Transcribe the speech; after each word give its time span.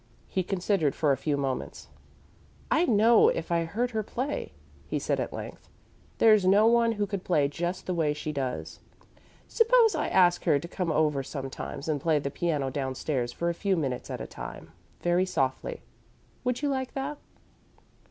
He 0.27 0.41
considered 0.41 0.95
for 0.95 1.11
a 1.11 1.15
few 1.15 1.37
moments. 1.37 1.87
"I'd 2.71 2.89
know 2.89 3.29
if 3.29 3.51
I 3.51 3.65
heard 3.65 3.91
her 3.91 4.01
play," 4.01 4.53
he 4.87 4.97
said 4.97 5.19
at 5.19 5.31
length. 5.31 5.69
"There's 6.17 6.43
no 6.43 6.65
one 6.65 6.93
who 6.93 7.05
could 7.05 7.23
play 7.23 7.47
just 7.47 7.85
the 7.85 7.93
way 7.93 8.15
she 8.15 8.31
does." 8.31 8.79
"Suppose 9.47 9.93
I 9.93 10.07
ask 10.07 10.45
her 10.45 10.57
to 10.57 10.67
come 10.67 10.91
over 10.91 11.21
sometimes 11.21 11.87
and 11.87 12.01
play 12.01 12.17
the 12.17 12.31
piano 12.31 12.71
downstairs 12.71 13.31
for 13.31 13.51
a 13.51 13.61
few 13.61 13.77
minutes 13.77 14.09
at 14.09 14.19
a 14.19 14.25
time, 14.25 14.71
very 15.01 15.27
softly. 15.27 15.83
Would 16.45 16.63
you 16.63 16.69
like 16.69 16.95
that?" 16.95 17.19